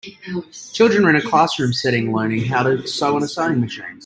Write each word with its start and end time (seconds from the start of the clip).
Children 0.73 1.05
are 1.05 1.09
in 1.11 1.15
a 1.17 1.21
classroom 1.21 1.73
setting 1.73 2.11
learning 2.11 2.45
how 2.45 2.63
to 2.63 2.87
sew 2.87 3.15
on 3.17 3.21
a 3.21 3.27
sewing 3.27 3.61
machine. 3.61 3.99